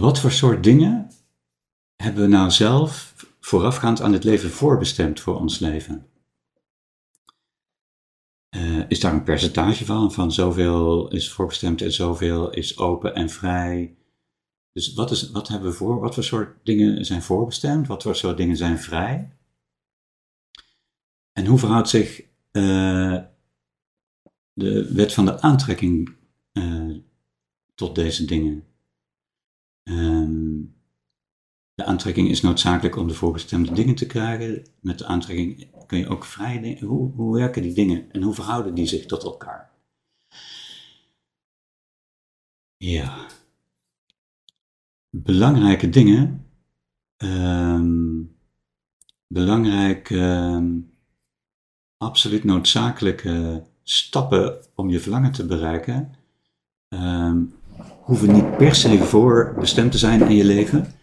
[0.00, 1.10] Wat voor soort dingen
[1.96, 6.06] hebben we nou zelf voorafgaand aan het leven voorbestemd voor ons leven?
[8.56, 10.12] Uh, is daar een percentage van?
[10.12, 13.96] Van zoveel is voorbestemd en zoveel is open en vrij.
[14.72, 16.00] Dus wat, is, wat hebben we voor?
[16.00, 17.86] Wat voor soort dingen zijn voorbestemd?
[17.86, 19.32] Wat voor soort dingen zijn vrij?
[21.32, 22.20] En hoe verhoudt zich
[22.52, 23.18] uh,
[24.52, 26.16] de wet van de aantrekking
[26.52, 26.96] uh,
[27.74, 28.68] tot deze dingen?
[29.88, 30.76] Um,
[31.74, 34.66] de aantrekking is noodzakelijk om de voorbestemde dingen te krijgen.
[34.80, 36.78] Met de aantrekking kun je ook vrij.
[36.80, 39.70] Hoe, werken die dingen en hoe verhouden die zich tot elkaar?
[42.76, 43.26] Ja.
[45.10, 46.46] Belangrijke dingen.
[47.16, 48.36] Um,
[49.26, 50.92] belangrijke, um,
[51.96, 56.14] absoluut noodzakelijke stappen om je verlangen te bereiken.
[56.88, 57.57] Um,
[58.00, 60.94] hoeven niet per se voorbestemd te zijn in je leven.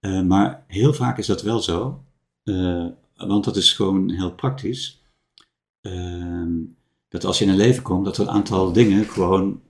[0.00, 2.04] Uh, maar heel vaak is dat wel zo,
[2.44, 5.02] uh, want dat is gewoon heel praktisch.
[5.82, 6.46] Uh,
[7.08, 9.60] dat als je in een leven komt, dat er een aantal dingen gewoon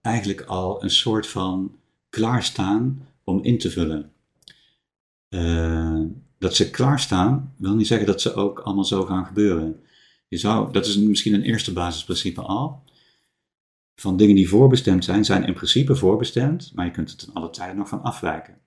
[0.00, 1.72] eigenlijk al een soort van
[2.10, 4.12] klaarstaan om in te vullen.
[5.28, 6.00] Eh,
[6.38, 9.80] dat ze klaarstaan wil niet zeggen dat ze ook allemaal zo gaan gebeuren.
[10.28, 12.82] Je zou, dat is misschien een eerste basisprincipe al
[14.00, 17.50] van dingen die voorbestemd zijn, zijn in principe voorbestemd, maar je kunt het ten alle
[17.50, 18.58] tijden nog van afwijken.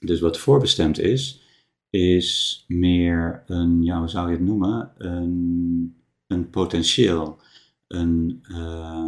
[0.00, 1.42] Dus wat voorbestemd is,
[1.90, 7.40] is meer een, ja, hoe zou je het noemen, een, een potentieel,
[7.86, 9.06] een, uh,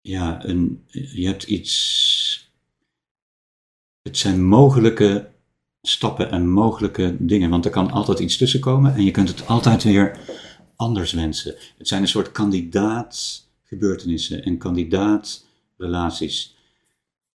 [0.00, 2.52] ja, een, je hebt iets,
[4.02, 5.30] het zijn mogelijke
[5.82, 9.82] stappen en mogelijke dingen, want er kan altijd iets tussenkomen en je kunt het altijd
[9.82, 10.18] weer
[10.80, 11.54] anders wensen.
[11.78, 16.56] Het zijn een soort kandidaatsgebeurtenissen en kandidaatrelaties.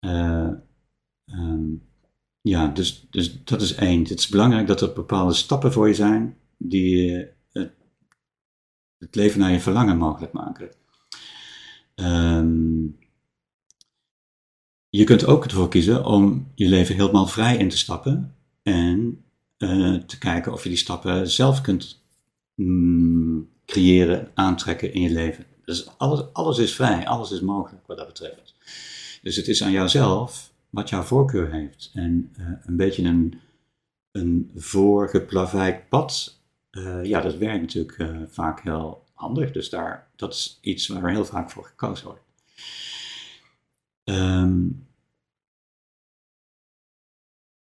[0.00, 0.48] Uh,
[1.26, 1.82] um,
[2.40, 4.00] ja, dus, dus dat is één.
[4.00, 7.16] Het is belangrijk dat er bepaalde stappen voor je zijn die
[7.52, 7.72] het,
[8.98, 10.70] het leven naar je verlangen mogelijk maken.
[11.94, 12.98] Um,
[14.88, 19.24] je kunt ook ervoor kiezen om je leven helemaal vrij in te stappen en
[19.58, 22.01] uh, te kijken of je die stappen zelf kunt
[22.64, 25.44] mm, creëren, aantrekken in je leven.
[25.64, 28.54] Dus alles, alles is vrij, alles is mogelijk wat dat betreft.
[29.22, 31.90] Dus het is aan jouzelf wat jouw voorkeur heeft.
[31.94, 33.40] En uh, een beetje een,
[34.12, 36.38] een voorgeplaveid pad,
[36.70, 39.52] uh, ja, dat werkt natuurlijk uh, vaak heel handig.
[39.52, 42.22] Dus daar, dat is iets waar heel vaak voor gekozen wordt.
[44.04, 44.86] Um,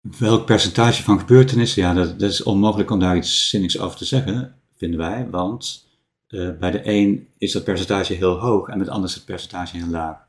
[0.01, 1.81] welk percentage van gebeurtenissen?
[1.81, 5.87] Ja, dat, dat, is onmogelijk om daar iets zinnigs over te zeggen vinden wij, want
[6.27, 9.25] uh, bij de een is dat percentage heel hoog en met de ander is het
[9.25, 10.27] percentage heel laag.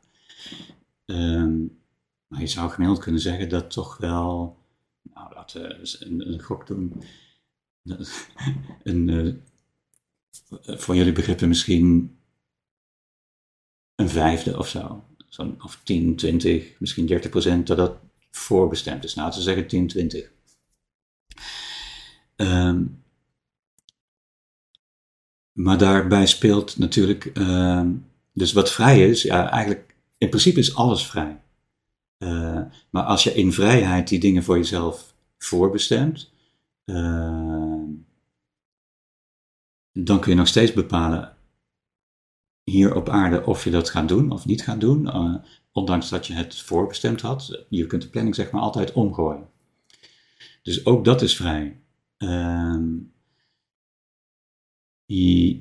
[1.06, 1.80] Um,
[2.26, 4.56] maar je zou gemiddeld kunnen zeggen dat toch wel,
[5.14, 7.02] nou laten we een, een gok doen,
[8.82, 9.34] een, uh,
[10.78, 12.18] voor jullie begrippen misschien
[13.94, 15.04] een vijfde of zo.
[15.28, 17.96] zo of 10, 20, misschien 30 procent, dat dat
[18.30, 19.14] voorbestemd is.
[19.14, 20.30] Nou, we zeggen 10, 20.
[22.36, 23.01] Um,
[25.52, 27.86] maar daarbij speelt natuurlijk, uh,
[28.32, 31.40] dus wat vrij is, ja, eigenlijk, in principe is alles vrij.
[32.18, 36.30] Uh, maar als je in vrijheid die dingen voor jezelf voorbestemt,
[36.84, 37.82] uh,
[39.92, 41.36] dan kun je nog steeds bepalen
[42.64, 45.34] hier op aarde of je dat gaat doen of niet gaat doen, uh,
[45.72, 47.64] ondanks dat je het voorbestemd had.
[47.68, 49.48] Je kunt de planning zeg maar altijd omgooien.
[50.62, 51.80] Dus ook dat is vrij.
[52.16, 52.88] Ehm,
[55.12, 55.60] je,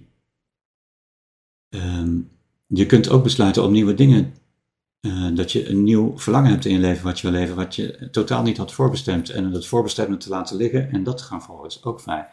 [1.70, 2.32] um,
[2.68, 4.34] je kunt ook besluiten om nieuwe dingen,
[5.02, 7.76] uh, dat je een nieuw verlangen hebt in je leven wat je wil leven, wat
[7.76, 9.30] je totaal niet had voorbestemd.
[9.30, 12.30] En dat voorbestemde te laten liggen en dat te gaan volgen is ook vrij.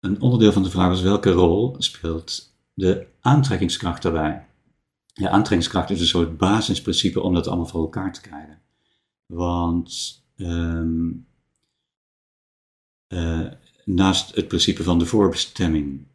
[0.00, 4.46] Een onderdeel van de vraag is welke rol speelt de aantrekkingskracht daarbij?
[5.06, 8.62] Ja, aantrekkingskracht is een soort basisprincipe om dat allemaal voor elkaar te krijgen.
[9.26, 11.26] Want um,
[13.88, 16.06] naast het principe van de voorbestemming.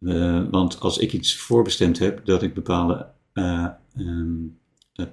[0.00, 4.58] Uh, want als ik iets voorbestemd heb, dat ik bepaalde uh, um,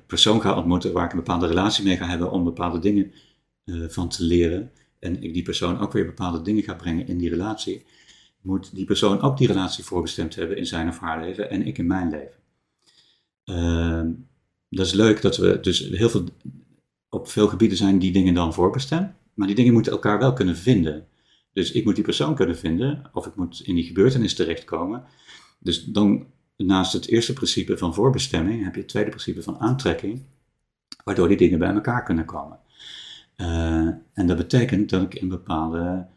[0.06, 3.12] persoon ga ontmoeten waar ik een bepaalde relatie mee ga hebben om bepaalde dingen
[3.64, 4.72] eh, van te leren.
[5.00, 7.86] En ik die persoon ook weer bepaalde dingen ga brengen in die relatie.
[8.42, 11.78] Moet die persoon ook die relatie voorbestemd hebben in zijn of haar leven en ik
[11.78, 12.40] in mijn leven.
[13.44, 14.12] Ehm,
[14.70, 16.24] dat is leuk dat we dus heel veel,
[17.10, 19.12] op veel gebieden zijn die dingen dan voorbestemd.
[19.34, 21.08] Maar die dingen moeten elkaar wel kunnen vinden.
[21.56, 25.04] Dus ik moet die persoon kunnen vinden, of ik moet in die gebeurtenis terechtkomen.
[25.60, 30.22] Dus dan, naast het eerste principe van voorbestemming, heb je het tweede principe van aantrekking,
[31.04, 32.60] waardoor die dingen bij elkaar kunnen komen.
[33.38, 36.08] Uh, en dat betekent dat ik een bepaalde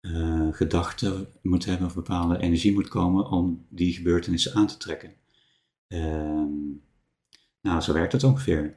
[0.00, 5.12] uh, gedachte moet hebben, of bepaalde energie moet komen om die gebeurtenissen aan te trekken.
[5.88, 6.44] Uh,
[7.60, 8.76] nou, zo werkt het ongeveer.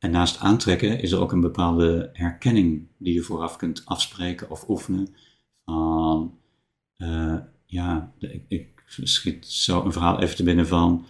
[0.00, 4.68] En naast aantrekken is er ook een bepaalde herkenning die je vooraf kunt afspreken of
[4.68, 5.14] oefenen.
[5.64, 6.38] Van,
[6.96, 11.06] uh, ja, ik, ik, schiet zo een verhaal even te binnen van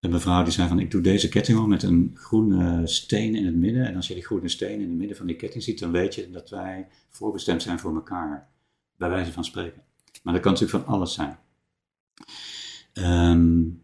[0.00, 3.46] een mevrouw die zei van ik doe deze ketting om met een groene steen in
[3.46, 3.86] het midden.
[3.86, 6.14] En als je die groene steen in het midden van die ketting ziet, dan weet
[6.14, 8.48] je dat wij voorbestemd zijn voor elkaar.
[8.96, 9.82] Bij wijze van spreken.
[10.22, 11.38] Maar dat kan natuurlijk van alles zijn.
[12.94, 13.82] Um,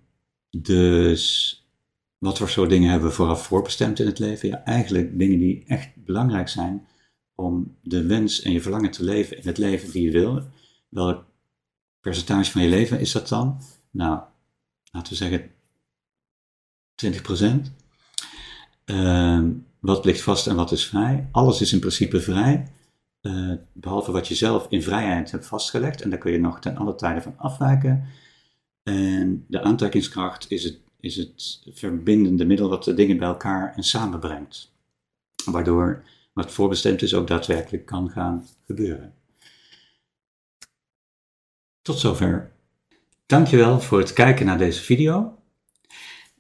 [0.51, 1.64] dus
[2.25, 4.49] wat voor soort dingen hebben we vooraf voorbestemd in het leven?
[4.49, 6.87] Ja, eigenlijk dingen die echt belangrijk zijn
[7.35, 10.43] om de wens en je verlangen te leven in het leven die je wil.
[10.89, 11.25] Welk
[12.01, 13.63] percentage van je leven is dat dan?
[13.91, 14.21] Nou,
[14.91, 15.51] laten we zeggen
[17.67, 17.73] 20%.
[18.87, 19.45] Uh,
[19.81, 21.29] wat ligt vast en wat is vrij?
[21.33, 22.69] Alles is in principe vrij,
[23.23, 26.03] uh, behalve wat je zelf in vrijheid hebt vastgelegd.
[26.03, 28.05] En daar kun je nog ten alle tijden van afwijken.
[28.83, 33.83] En de aantrekkingskracht is het is het verbindende middel wat de dingen bij elkaar en
[33.83, 34.73] samenbrengt.
[35.45, 39.15] Waardoor wat voorbestemd is ook daadwerkelijk kan gaan gebeuren.
[41.83, 42.53] Tot zover.
[43.27, 45.39] Dankjewel voor het kijken naar deze video.